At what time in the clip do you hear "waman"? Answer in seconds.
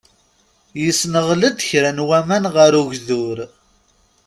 2.07-2.45